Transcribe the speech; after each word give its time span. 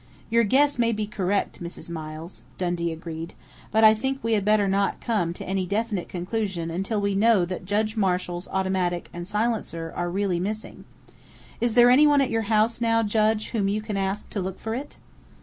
"Your 0.31 0.43
guess 0.43 0.79
may 0.79 0.91
be 0.91 1.05
correct, 1.05 1.61
Mrs. 1.61 1.91
Miles," 1.91 2.41
Dundee 2.57 2.91
agreed, 2.91 3.35
"but 3.69 3.83
I 3.83 3.93
think 3.93 4.17
we 4.23 4.33
had 4.33 4.43
better 4.43 4.67
not 4.67 4.99
come 4.99 5.31
to 5.35 5.45
any 5.47 5.67
definite 5.67 6.09
conclusion 6.09 6.71
until 6.71 6.99
we 6.99 7.13
know 7.13 7.45
that 7.45 7.67
Judge 7.67 7.95
Marshall's 7.95 8.47
automatic 8.47 9.11
and 9.13 9.27
silencer 9.27 9.93
are 9.95 10.09
really 10.09 10.39
missing.... 10.39 10.85
Is 11.59 11.75
there 11.75 11.91
anyone 11.91 12.19
at 12.19 12.31
your 12.31 12.41
house 12.49 12.81
now, 12.81 13.03
Judge, 13.03 13.49
whom 13.49 13.67
you 13.67 13.79
can 13.79 13.95
ask 13.95 14.27
to 14.31 14.41
look 14.41 14.59
for 14.59 14.73
it?" 14.73 14.97